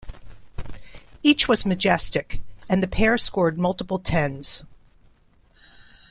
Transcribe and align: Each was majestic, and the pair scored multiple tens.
Each 1.21 1.47
was 1.47 1.63
majestic, 1.63 2.39
and 2.67 2.81
the 2.81 2.87
pair 2.87 3.19
scored 3.19 3.59
multiple 3.59 3.99
tens. 3.99 4.65